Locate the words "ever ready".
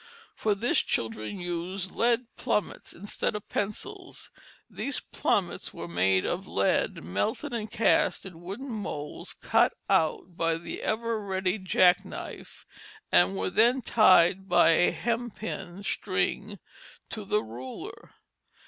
10.81-11.59